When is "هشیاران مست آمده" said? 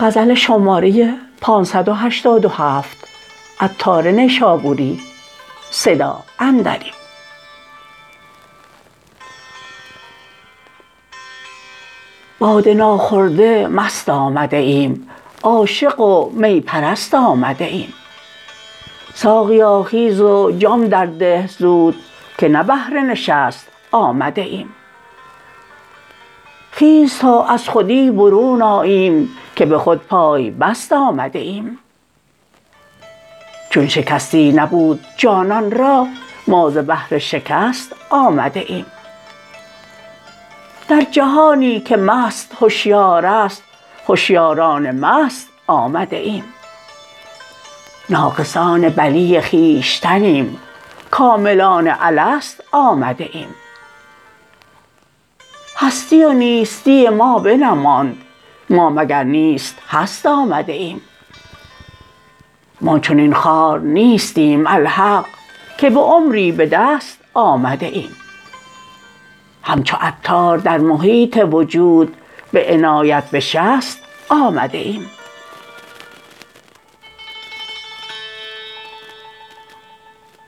44.08-46.16